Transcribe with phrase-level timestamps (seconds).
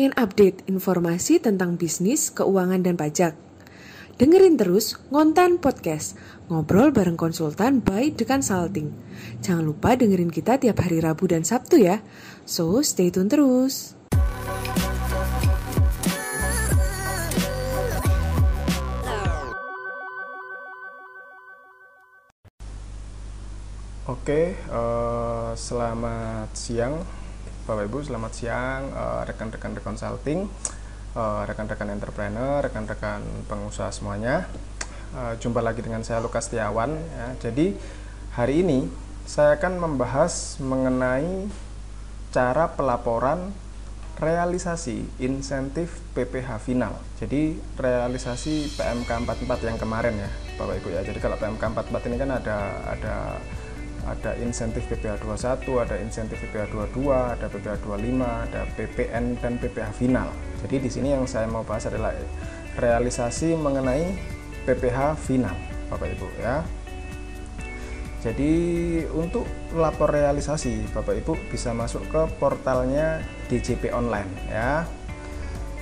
[0.00, 3.36] Pengen update informasi tentang bisnis, keuangan, dan pajak?
[4.16, 6.16] Dengerin terus Ngontan Podcast,
[6.48, 8.96] ngobrol bareng konsultan by The Consulting.
[9.44, 12.00] Jangan lupa dengerin kita tiap hari Rabu dan Sabtu ya.
[12.48, 13.92] So, stay tune terus.
[24.08, 27.19] Oke, uh, selamat siang
[27.68, 30.48] Bapak Ibu, selamat siang uh, rekan-rekan uh, consulting,
[31.12, 33.20] uh, rekan-rekan entrepreneur, rekan-rekan
[33.52, 34.48] pengusaha semuanya.
[35.12, 36.96] Uh, jumpa lagi dengan saya Lukas Setiawan.
[36.96, 37.26] Ya.
[37.36, 37.76] Jadi
[38.32, 38.88] hari ini
[39.28, 41.52] saya akan membahas mengenai
[42.32, 43.52] cara pelaporan
[44.16, 46.96] realisasi insentif PPH final.
[47.20, 51.04] Jadi realisasi PMK 44 yang kemarin ya, Bapak Ibu ya.
[51.04, 52.58] Jadi kalau PMK 44 ini kan ada
[52.88, 53.16] ada
[54.08, 59.90] ada insentif PPh 21, ada insentif PPh 22, ada PPh 25, ada PPN dan PPh
[59.92, 60.28] final.
[60.64, 62.16] Jadi di sini yang saya mau bahas adalah
[62.80, 64.16] realisasi mengenai
[64.64, 65.56] PPh final,
[65.92, 66.64] Bapak Ibu ya.
[68.20, 68.52] Jadi
[69.16, 74.84] untuk lapor realisasi, Bapak Ibu bisa masuk ke portalnya DJP online ya.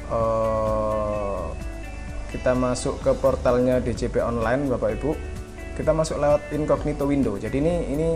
[0.08, 1.50] Uh,
[2.30, 5.37] kita masuk ke portalnya DJP online, Bapak Ibu
[5.78, 7.38] kita masuk lewat incognito window.
[7.38, 8.08] Jadi ini ini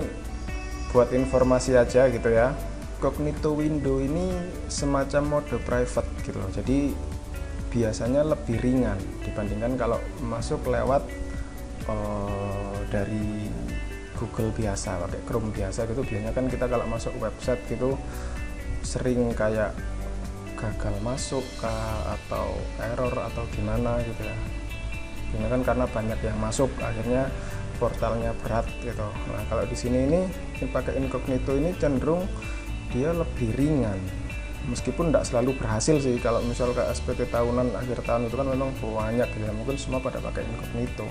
[0.91, 2.51] buat informasi aja gitu ya.
[2.99, 4.35] Incognito window ini
[4.67, 6.51] semacam mode private gitu loh.
[6.51, 6.91] Jadi
[7.71, 11.07] biasanya lebih ringan dibandingkan kalau masuk lewat
[11.87, 13.47] uh, dari
[14.19, 16.03] Google biasa pakai Chrome biasa gitu.
[16.03, 17.95] Biasanya kan kita kalau masuk website gitu
[18.83, 19.71] sering kayak
[20.59, 24.37] gagal masuk kah atau error atau gimana gitu ya.
[25.33, 27.27] Ini kan karena banyak yang masuk akhirnya
[27.83, 29.03] portalnya berat gitu.
[29.03, 30.21] Nah kalau di sini ini
[30.71, 32.31] pakai incognito ini cenderung
[32.95, 33.99] dia lebih ringan.
[34.71, 38.71] Meskipun tidak selalu berhasil sih kalau misal ke SPT tahunan akhir tahun itu kan memang
[38.79, 39.51] banyak gitu ya.
[39.51, 41.11] Mungkin semua pada pakai incognito.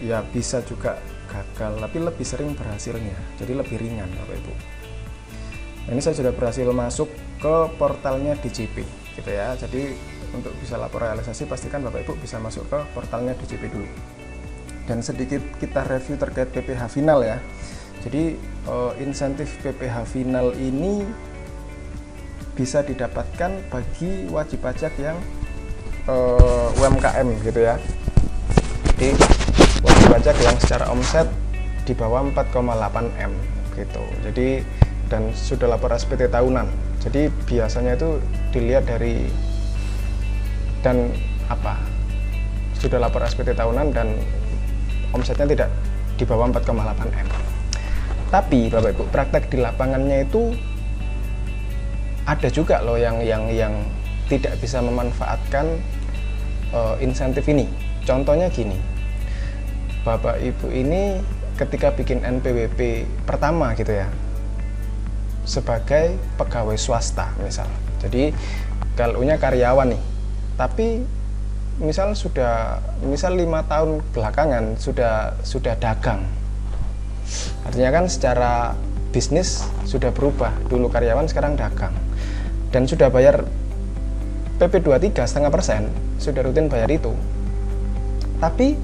[0.00, 0.96] Ya bisa juga
[1.28, 3.36] gagal tapi lebih sering berhasilnya.
[3.36, 4.52] Jadi lebih ringan Bapak Ibu.
[5.82, 8.88] Nah, ini saya sudah berhasil masuk ke portalnya DJP
[9.20, 9.52] gitu ya.
[9.60, 9.92] Jadi
[10.32, 14.21] untuk bisa lapor realisasi pastikan Bapak Ibu bisa masuk ke portalnya DJP dulu
[14.86, 17.38] dan sedikit kita review terkait PPh final ya.
[18.02, 18.34] Jadi
[18.66, 21.06] uh, insentif PPh final ini
[22.52, 25.16] bisa didapatkan bagi wajib pajak yang
[26.10, 27.78] uh, UMKM gitu ya.
[28.92, 29.14] Jadi
[29.86, 31.26] wajib pajak yang secara omset
[31.86, 33.32] di bawah 4,8 M
[33.78, 34.04] gitu.
[34.26, 34.62] Jadi
[35.08, 36.66] dan sudah lapor SPT tahunan.
[37.02, 38.16] Jadi biasanya itu
[38.50, 39.28] dilihat dari
[40.80, 41.12] dan
[41.46, 41.78] apa?
[42.80, 44.18] Sudah lapor SPT tahunan dan
[45.12, 45.70] omsetnya tidak
[46.16, 47.28] di bawah 4,8 M.
[48.32, 50.56] Tapi Bapak Ibu, praktek di lapangannya itu
[52.24, 53.74] ada juga loh yang yang yang
[54.30, 55.76] tidak bisa memanfaatkan
[56.72, 57.68] uh, insentif ini.
[58.08, 58.80] Contohnya gini.
[60.02, 61.22] Bapak Ibu ini
[61.60, 64.08] ketika bikin NPWP pertama gitu ya.
[65.44, 67.68] Sebagai pegawai swasta misal.
[68.00, 68.32] Jadi
[68.96, 70.02] kalau nya karyawan nih.
[70.56, 71.04] Tapi
[71.80, 76.26] misal sudah misal lima tahun belakangan sudah sudah dagang.
[77.64, 78.76] Artinya kan secara
[79.14, 80.52] bisnis sudah berubah.
[80.68, 81.94] Dulu karyawan sekarang dagang.
[82.72, 83.44] Dan sudah bayar
[84.60, 85.88] PP 23 setengah persen
[86.20, 87.12] sudah rutin bayar itu.
[88.40, 88.74] Tapi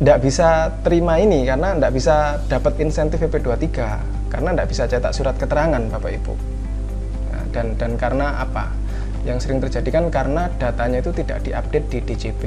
[0.00, 5.12] tidak bisa terima ini karena tidak bisa dapat insentif PP 23 karena tidak bisa cetak
[5.12, 6.34] surat keterangan Bapak Ibu.
[7.30, 8.79] Nah, dan dan karena apa
[9.30, 12.42] yang sering terjadi kan karena datanya itu tidak diupdate di DJP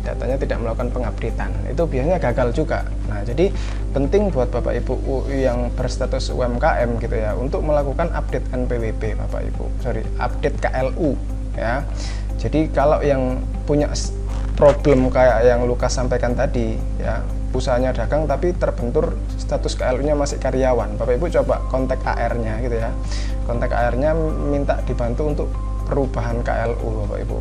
[0.00, 1.50] datanya tidak melakukan pengupdatean.
[1.68, 2.88] Itu biasanya gagal juga.
[3.06, 3.52] Nah jadi
[3.92, 9.64] penting buat Bapak Ibu yang berstatus UMKM gitu ya untuk melakukan update NPWP Bapak Ibu.
[9.84, 11.14] Sorry update KLU
[11.56, 11.84] ya.
[12.40, 13.92] Jadi kalau yang punya
[14.56, 17.20] problem kayak yang Lukas sampaikan tadi ya
[17.50, 20.96] usahanya dagang tapi terbentur status KLU-nya masih karyawan.
[20.96, 22.90] Bapak Ibu coba kontak AR-nya gitu ya.
[23.44, 24.16] Kontak AR-nya
[24.48, 25.48] minta dibantu untuk
[25.90, 27.36] perubahan KLU Bapak Ibu.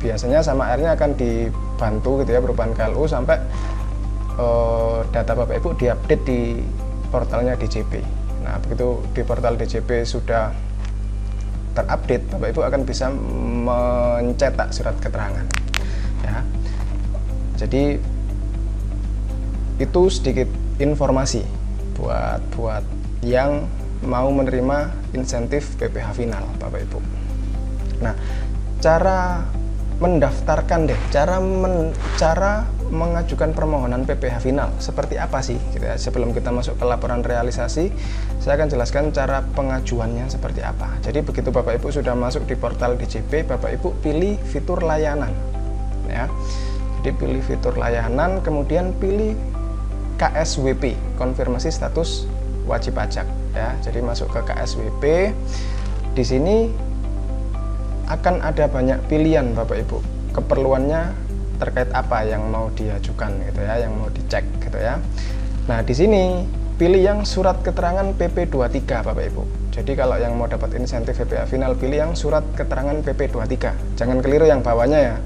[0.00, 3.36] Biasanya sama airnya akan dibantu gitu ya perubahan KLU sampai
[4.38, 6.40] uh, data Bapak Ibu diupdate di
[7.10, 10.48] portalnya DJP nah begitu di portal DJP sudah
[11.76, 13.06] terupdate Bapak Ibu akan bisa
[13.66, 15.46] mencetak surat keterangan
[16.24, 16.40] ya.
[17.60, 18.00] Jadi
[19.80, 20.48] itu sedikit
[20.80, 21.44] informasi
[21.96, 22.84] buat buat
[23.20, 23.68] yang
[24.00, 26.98] mau menerima insentif PPh final Bapak Ibu.
[28.00, 28.14] Nah,
[28.80, 29.44] cara
[30.00, 35.94] mendaftarkan deh, cara men, cara mengajukan permohonan PPh final seperti apa sih gitu ya.
[35.94, 37.92] Sebelum kita masuk ke laporan realisasi,
[38.42, 40.98] saya akan jelaskan cara pengajuannya seperti apa.
[41.04, 45.30] Jadi begitu Bapak Ibu sudah masuk di portal DJP, Bapak Ibu pilih fitur layanan
[46.08, 46.26] ya.
[47.00, 49.36] Jadi pilih fitur layanan, kemudian pilih
[50.20, 52.28] KSWP, konfirmasi status
[52.64, 53.76] wajib pajak ya.
[53.80, 55.32] Jadi masuk ke KSWP.
[56.10, 56.68] Di sini
[58.10, 59.98] akan ada banyak pilihan Bapak Ibu.
[60.34, 61.14] Keperluannya
[61.62, 64.98] terkait apa yang mau diajukan gitu ya, yang mau dicek gitu ya.
[65.70, 66.42] Nah, di sini
[66.74, 69.42] pilih yang surat keterangan PP23 Bapak Ibu.
[69.70, 73.54] Jadi kalau yang mau dapat insentif PPA final pilih yang surat keterangan PP23.
[73.94, 75.16] Jangan keliru yang bawahnya ya.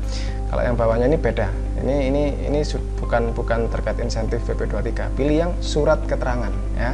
[0.52, 1.48] Kalau yang bawahnya ini beda.
[1.80, 2.22] Ini ini
[2.52, 2.60] ini
[3.00, 5.16] bukan bukan terkait insentif PP23.
[5.16, 6.92] Pilih yang surat keterangan ya.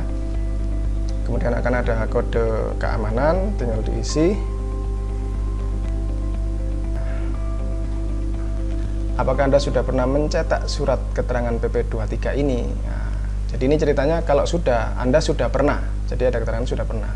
[1.27, 4.35] Kemudian akan ada kode keamanan, tinggal diisi
[9.19, 12.67] apakah Anda sudah pernah mencetak surat keterangan PP23 ini?
[12.69, 13.11] Nah,
[13.51, 15.83] jadi ini ceritanya kalau sudah, Anda sudah pernah.
[16.07, 17.13] Jadi ada keterangan sudah pernah.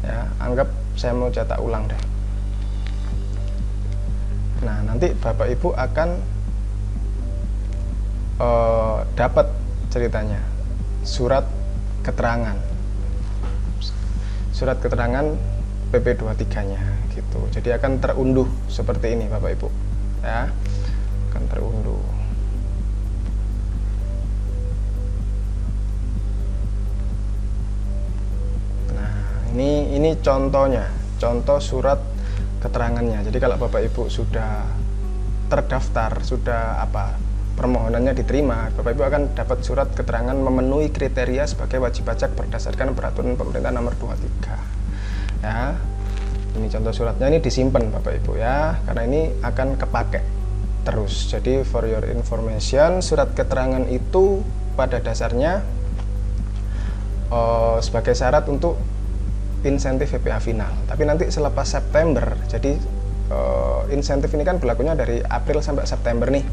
[0.00, 2.02] Ya, anggap saya mau cetak ulang deh.
[4.64, 6.08] Nah, nanti Bapak Ibu akan
[8.40, 9.46] uh, dapat
[9.92, 10.40] ceritanya
[11.06, 11.46] surat
[12.04, 12.56] keterangan.
[14.52, 15.24] Surat keterangan
[15.90, 16.82] PP23-nya
[17.16, 17.40] gitu.
[17.50, 19.68] Jadi akan terunduh seperti ini Bapak Ibu.
[20.20, 20.52] Ya
[30.00, 30.88] ini contohnya
[31.20, 32.00] contoh surat
[32.64, 34.64] keterangannya jadi kalau bapak ibu sudah
[35.52, 37.30] terdaftar sudah apa
[37.60, 43.36] permohonannya diterima, Bapak Ibu akan dapat surat keterangan memenuhi kriteria sebagai wajib pajak berdasarkan peraturan
[43.36, 45.44] pemerintah nomor 23.
[45.44, 45.76] Ya.
[46.56, 50.24] Ini contoh suratnya ini disimpan Bapak Ibu ya, karena ini akan kepake
[50.88, 51.28] terus.
[51.28, 54.40] Jadi for your information, surat keterangan itu
[54.74, 55.60] pada dasarnya
[57.28, 58.80] uh, sebagai syarat untuk
[59.64, 60.72] insentif VPA final.
[60.88, 62.76] Tapi nanti selepas September, jadi
[63.32, 66.44] uh, insentif ini kan berlakunya dari April sampai September nih.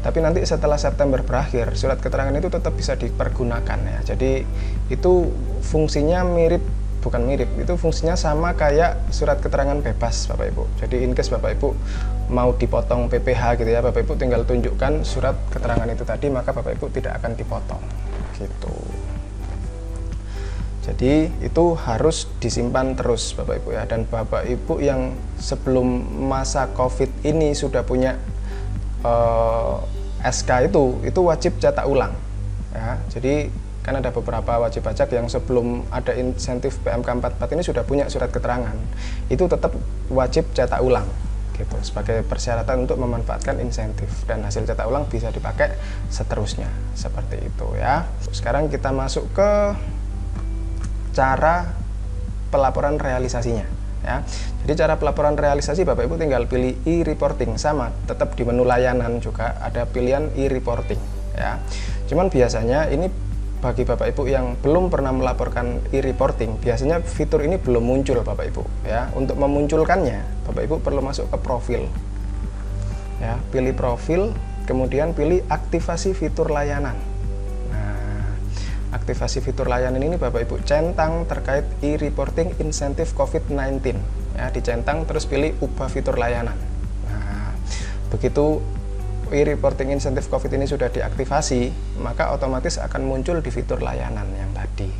[0.00, 3.98] Tapi nanti setelah September berakhir, surat keterangan itu tetap bisa dipergunakan ya.
[4.14, 4.44] Jadi
[4.88, 5.12] itu
[5.64, 6.62] fungsinya mirip
[7.00, 11.56] bukan mirip itu fungsinya sama kayak surat keterangan bebas Bapak Ibu jadi in case Bapak
[11.56, 11.68] Ibu
[12.28, 16.76] mau dipotong PPH gitu ya Bapak Ibu tinggal tunjukkan surat keterangan itu tadi maka Bapak
[16.76, 17.82] Ibu tidak akan dipotong
[18.36, 18.76] gitu
[20.80, 23.84] jadi itu harus disimpan terus Bapak Ibu ya.
[23.84, 25.84] Dan Bapak Ibu yang sebelum
[26.24, 28.16] masa Covid ini sudah punya
[29.04, 29.76] eh,
[30.24, 32.16] SK itu itu wajib cetak ulang
[32.72, 32.96] ya.
[33.12, 37.08] Jadi kan ada beberapa wajib pajak yang sebelum ada insentif PMK
[37.40, 38.76] 44 ini sudah punya surat keterangan.
[39.28, 39.76] Itu tetap
[40.08, 41.08] wajib cetak ulang
[41.60, 44.08] gitu sebagai persyaratan untuk memanfaatkan insentif.
[44.24, 45.76] Dan hasil cetak ulang bisa dipakai
[46.08, 48.08] seterusnya seperti itu ya.
[48.32, 49.76] Sekarang kita masuk ke
[51.10, 51.70] cara
[52.50, 53.66] pelaporan realisasinya
[54.00, 54.24] ya
[54.64, 59.60] jadi cara pelaporan realisasi Bapak Ibu tinggal pilih e-reporting sama tetap di menu layanan juga
[59.60, 61.00] ada pilihan e-reporting
[61.36, 61.60] ya
[62.08, 63.12] cuman biasanya ini
[63.60, 68.64] bagi Bapak Ibu yang belum pernah melaporkan e-reporting, biasanya fitur ini belum muncul Bapak Ibu
[68.88, 69.12] ya.
[69.12, 71.84] Untuk memunculkannya, Bapak Ibu perlu masuk ke profil.
[73.20, 74.32] Ya, pilih profil,
[74.64, 76.96] kemudian pilih aktivasi fitur layanan.
[78.90, 83.94] Aktivasi fitur layanan ini Bapak Ibu centang terkait e-reporting insentif COVID-19.
[84.34, 86.58] Ya, dicentang terus pilih ubah fitur layanan.
[87.06, 87.54] Nah,
[88.10, 88.58] begitu
[89.30, 91.70] e-reporting insentif COVID ini sudah diaktifasi,
[92.02, 94.90] maka otomatis akan muncul di fitur layanan yang tadi.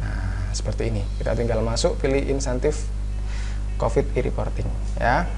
[0.00, 1.04] Nah, seperti ini.
[1.20, 2.88] Kita tinggal masuk, pilih insentif
[3.76, 4.64] COVID e-reporting,
[4.96, 5.28] ya.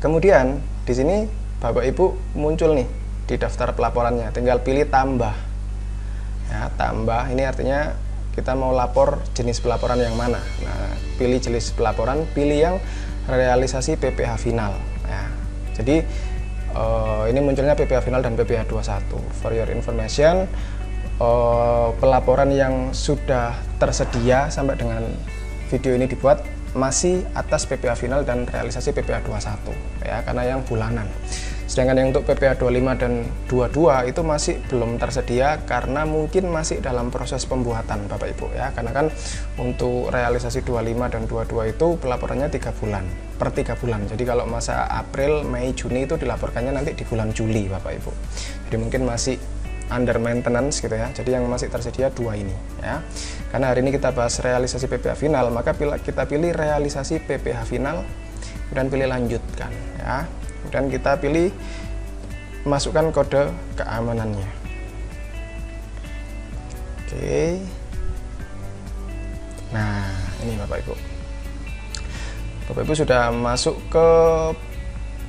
[0.00, 1.28] Kemudian di sini
[1.60, 2.88] Bapak Ibu muncul nih
[3.28, 5.52] di daftar pelaporannya, tinggal pilih tambah.
[6.50, 7.94] Ya, tambah ini artinya
[8.34, 10.42] kita mau lapor jenis pelaporan yang mana.
[10.62, 12.76] Nah, pilih jenis pelaporan, pilih yang
[13.30, 14.74] realisasi PPh final.
[15.06, 15.24] Ya.
[15.74, 15.96] Jadi
[16.74, 20.50] uh, ini munculnya PPH final dan PPH 21 for your information
[21.22, 25.02] uh, pelaporan yang sudah tersedia sampai dengan
[25.70, 26.42] video ini dibuat
[26.74, 31.06] masih atas PPH final dan realisasi PPH 21 ya karena yang bulanan
[31.74, 37.10] Sedangkan yang untuk PPA 25 dan 22 itu masih belum tersedia karena mungkin masih dalam
[37.10, 38.70] proses pembuatan Bapak Ibu ya.
[38.70, 39.10] Karena kan
[39.58, 43.02] untuk realisasi 25 dan 22 itu pelaporannya tiga bulan
[43.34, 44.06] per tiga bulan.
[44.06, 48.12] Jadi kalau masa April, Mei, Juni itu dilaporkannya nanti di bulan Juli Bapak Ibu.
[48.70, 49.34] Jadi mungkin masih
[49.90, 51.10] under maintenance gitu ya.
[51.10, 52.54] Jadi yang masih tersedia dua ini
[52.86, 53.02] ya.
[53.50, 58.06] Karena hari ini kita bahas realisasi PPH final, maka kita pilih realisasi PPH final
[58.70, 61.52] dan pilih lanjutkan ya kemudian kita pilih
[62.64, 64.48] masukkan kode keamanannya.
[67.04, 67.60] Oke.
[69.70, 70.08] Nah
[70.40, 70.94] ini Bapak Ibu.
[72.72, 74.08] Bapak Ibu sudah masuk ke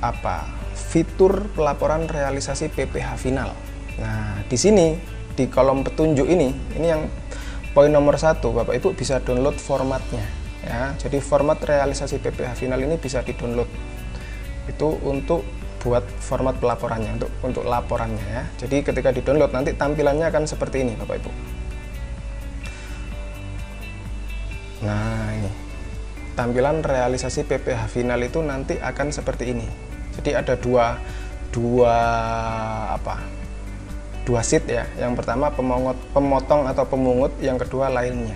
[0.00, 0.48] apa?
[0.72, 3.52] Fitur pelaporan realisasi PPH final.
[4.00, 4.96] Nah di sini
[5.36, 6.48] di kolom petunjuk ini
[6.80, 7.04] ini yang
[7.76, 10.24] poin nomor satu Bapak Ibu bisa download formatnya
[10.64, 10.96] ya.
[10.96, 13.68] Jadi format realisasi PPH final ini bisa di download
[14.66, 15.42] itu untuk
[15.86, 18.44] buat format pelaporannya untuk untuk laporannya ya.
[18.58, 21.30] Jadi ketika di download nanti tampilannya akan seperti ini Bapak Ibu.
[24.82, 25.50] Nah ini
[26.34, 29.66] tampilan realisasi PPH final itu nanti akan seperti ini.
[30.18, 30.98] Jadi ada dua
[31.54, 31.96] dua
[32.98, 33.22] apa?
[34.26, 34.84] Dua sheet ya.
[34.98, 38.34] Yang pertama pemongot, pemotong atau pemungut, yang kedua lainnya.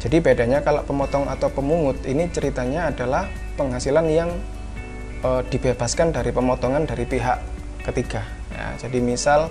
[0.00, 3.28] Jadi bedanya kalau pemotong atau pemungut ini ceritanya adalah
[3.60, 4.30] penghasilan yang
[5.22, 7.38] e, dibebaskan dari pemotongan dari pihak
[7.86, 8.22] ketiga.
[8.52, 9.50] Ya jadi misal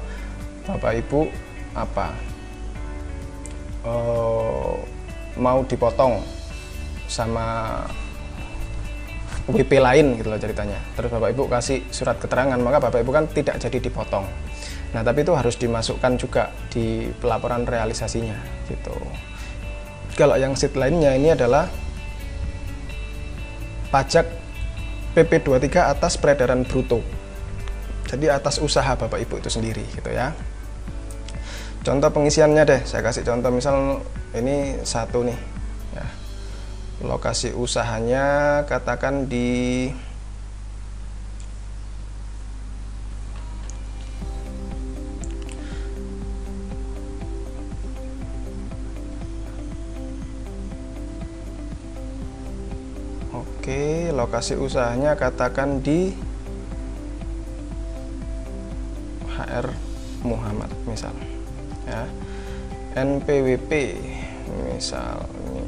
[0.68, 1.28] bapak ibu
[1.76, 2.14] apa?
[3.84, 3.94] E,
[5.38, 6.22] mau dipotong
[7.08, 7.82] sama
[9.48, 10.80] WP lain gitu loh ceritanya.
[11.00, 14.28] Terus bapak ibu kasih surat keterangan maka bapak ibu kan tidak jadi dipotong.
[14.92, 18.36] Nah tapi itu harus dimasukkan juga di pelaporan realisasinya
[18.68, 18.96] gitu.
[20.20, 21.70] Kalau yang sheet lainnya ini adalah
[23.94, 24.47] pajak
[25.18, 27.02] PP23 atas peredaran bruto.
[28.06, 30.38] Jadi atas usaha Bapak Ibu itu sendiri gitu ya.
[31.82, 34.06] Contoh pengisiannya deh, saya kasih contoh misal
[34.38, 35.40] ini satu nih
[35.98, 36.06] ya.
[37.02, 39.90] Lokasi usahanya katakan di
[54.28, 56.12] lokasi usahanya katakan di
[59.24, 59.72] HR
[60.28, 61.16] Muhammad misal
[61.88, 62.04] ya.
[62.92, 63.72] NPWP
[64.68, 65.64] misal ini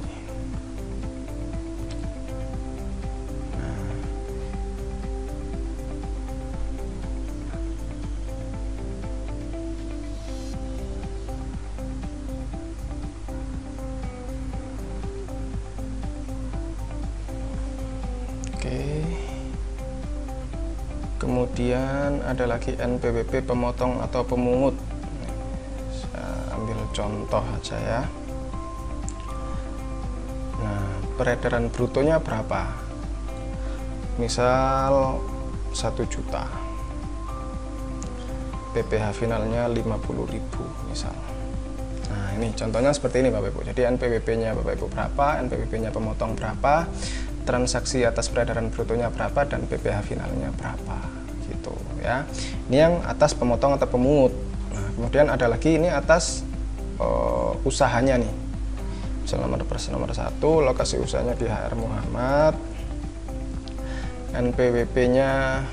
[21.30, 24.74] kemudian ada lagi NPWP pemotong atau pemungut.
[25.94, 28.02] Saya ambil contoh aja ya.
[30.58, 30.90] Nah
[31.22, 32.66] peredaran brutonya berapa?
[34.18, 35.22] Misal
[35.70, 36.50] 1 juta.
[38.74, 41.14] PPH finalnya 50.000 misal.
[42.10, 43.70] Nah ini contohnya seperti ini Bapak Ibu.
[43.70, 46.90] Jadi NPWP nya Bapak Ibu berapa NPWP nya pemotong berapa
[47.46, 51.19] transaksi atas peredaran brutonya berapa dan PPH finalnya berapa
[51.50, 52.24] gitu ya.
[52.70, 54.34] Ini yang atas pemotong atau pemungut.
[54.70, 56.46] Nah, kemudian ada lagi ini atas
[57.02, 58.34] uh, usahanya nih.
[59.26, 62.54] Misal nomor persen nomor satu lokasi usahanya di HR Muhammad.
[64.30, 65.66] NPWP nya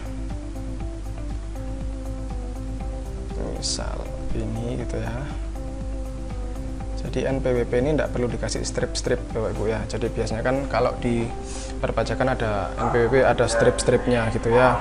[3.56, 4.00] misal
[4.37, 5.16] ini gitu ya.
[7.06, 9.80] Jadi NPWP ini tidak perlu dikasih strip-strip Bapak Ibu ya.
[9.88, 11.25] Jadi biasanya kan kalau di
[11.80, 14.76] perpajakan ada NPWP ada strip-stripnya gitu ya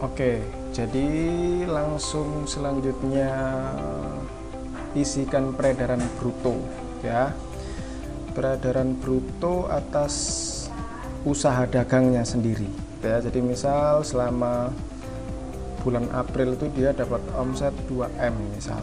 [0.00, 0.40] Oke,
[0.72, 1.08] jadi
[1.68, 3.28] langsung selanjutnya
[4.96, 6.56] isikan peredaran bruto
[7.04, 7.28] ya.
[8.32, 10.16] Peredaran bruto atas
[11.28, 12.72] usaha dagangnya sendiri
[13.04, 13.20] ya.
[13.20, 14.72] Jadi misal selama
[15.84, 18.80] bulan April itu dia dapat omset 2M misal.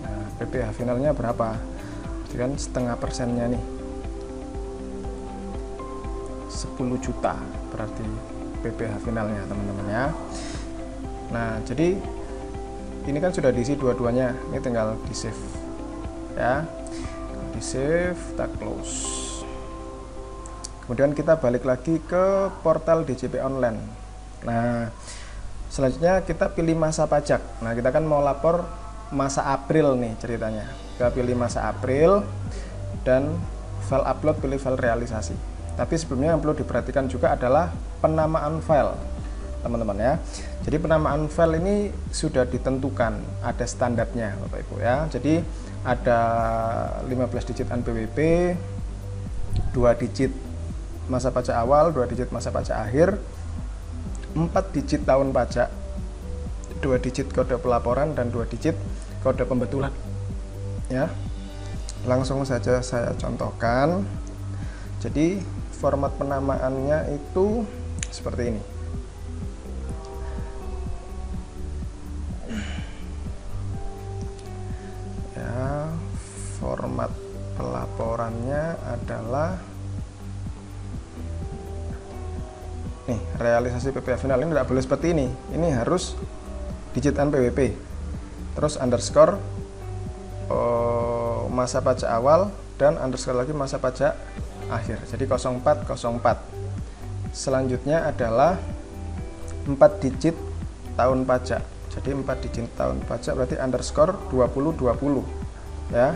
[0.00, 1.60] Nah, PPH finalnya berapa?
[2.24, 3.79] Jadi kan setengah persennya nih
[6.60, 7.32] 10 juta
[7.72, 8.04] berarti
[8.60, 10.04] PPH finalnya teman-teman ya.
[11.32, 11.96] Nah jadi
[13.08, 14.36] ini kan sudah diisi dua-duanya.
[14.52, 15.40] Ini tinggal di save
[16.36, 16.68] ya.
[17.56, 18.92] Di save kita close.
[20.84, 23.80] Kemudian kita balik lagi ke portal DJP online.
[24.44, 24.92] Nah
[25.72, 27.40] selanjutnya kita pilih masa pajak.
[27.64, 28.68] Nah kita kan mau lapor
[29.08, 30.68] masa April nih ceritanya.
[31.00, 32.20] Kita pilih masa April
[33.00, 33.32] dan
[33.88, 38.96] file upload pilih file realisasi tapi sebelumnya yang perlu diperhatikan juga adalah penamaan file,
[39.60, 40.14] teman-teman ya.
[40.60, 41.74] Jadi penamaan file ini
[42.12, 45.08] sudah ditentukan, ada standarnya, Bapak Ibu ya.
[45.08, 45.40] Jadi
[45.84, 46.20] ada
[47.08, 48.18] 15 digit NPWP,
[49.72, 50.32] 2 digit
[51.08, 53.16] masa pajak awal, 2 digit masa pajak akhir,
[54.36, 55.68] 4 digit tahun pajak,
[56.84, 58.76] 2 digit kode pelaporan dan 2 digit
[59.24, 59.92] kode pembetulan.
[60.92, 61.08] Ya.
[62.08, 64.04] Langsung saja saya contohkan.
[65.00, 65.40] Jadi
[65.80, 67.64] format penamaannya itu
[68.12, 68.62] seperti ini.
[75.40, 75.88] Ya
[76.60, 77.08] format
[77.56, 79.56] pelaporannya adalah
[83.08, 84.44] nih realisasi PPh final.
[84.44, 85.26] Ini tidak boleh seperti ini.
[85.56, 86.12] Ini harus
[86.92, 87.88] digit NPWP
[88.58, 89.38] terus underscore
[90.50, 94.18] oh, masa pajak awal dan underscore lagi masa pajak
[94.70, 95.02] akhir.
[95.10, 98.58] Jadi 0404 selanjutnya adalah
[99.66, 100.36] 4 digit
[100.94, 101.62] tahun pajak.
[101.90, 106.14] Jadi 4 digit tahun pajak berarti underscore 2020 ya.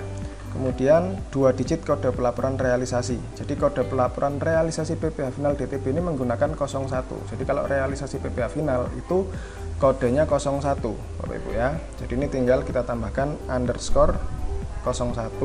[0.55, 3.19] Kemudian 2 digit kode pelaporan realisasi.
[3.35, 8.87] Jadi kode pelaporan realisasi PPh final DTP ini menggunakan 01 jadi kalau realisasi PPh final
[8.95, 9.27] itu
[9.83, 10.63] kodenya 01
[11.19, 11.75] Bapak Ibu ya.
[11.99, 14.15] Jadi ini tinggal kita tambahkan underscore
[14.87, 15.43] 01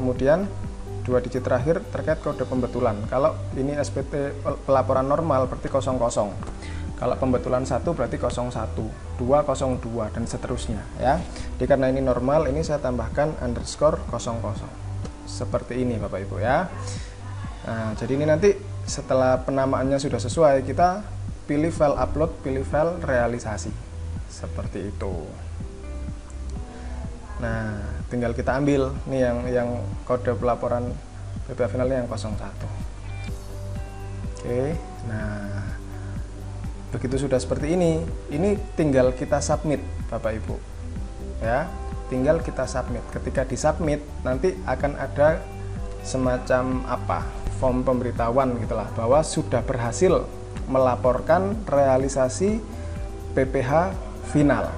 [0.00, 0.48] kemudian
[1.06, 2.98] dua digit terakhir terkait kode pembetulan.
[3.06, 5.96] Kalau ini SPT pelaporan normal berarti 00
[6.96, 11.22] kalau pembetulan satu berarti 01 202 dan seterusnya ya.
[11.56, 14.42] Jadi karena ini normal ini saya tambahkan underscore 00
[15.30, 16.66] seperti ini Bapak Ibu ya.
[17.70, 18.50] Nah jadi ini nanti
[18.86, 21.02] setelah penamaannya sudah sesuai kita
[21.46, 23.70] pilih file upload, pilih file realisasi.
[24.26, 25.14] Seperti itu.
[27.36, 27.76] Nah,
[28.08, 29.68] tinggal kita ambil nih yang yang
[30.08, 30.88] kode pelaporan
[31.46, 32.36] BPA finalnya yang 01.
[34.36, 34.78] Oke,
[35.10, 35.62] nah
[36.94, 38.00] begitu sudah seperti ini,
[38.32, 40.56] ini tinggal kita submit Bapak Ibu.
[41.44, 41.68] Ya,
[42.08, 43.04] tinggal kita submit.
[43.12, 45.42] Ketika disubmit nanti akan ada
[46.06, 47.20] semacam apa?
[47.56, 50.28] form pemberitahuan gitulah bahwa sudah berhasil
[50.68, 52.60] melaporkan realisasi
[53.32, 53.96] PPH
[54.28, 54.68] final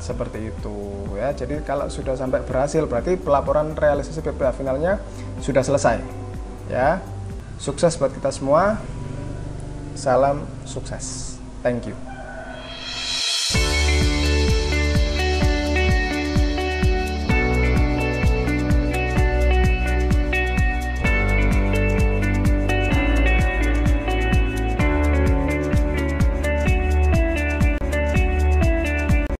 [0.00, 0.76] seperti itu
[1.14, 1.30] ya.
[1.36, 4.98] Jadi kalau sudah sampai berhasil berarti pelaporan realisasi PPH finalnya
[5.44, 6.00] sudah selesai
[6.72, 6.98] ya.
[7.60, 8.80] Sukses buat kita semua.
[9.94, 11.36] Salam sukses.
[11.60, 12.09] Thank you